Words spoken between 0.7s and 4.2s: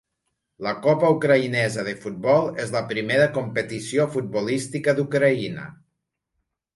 Copa Ucraïnesa de futbol és la primera competició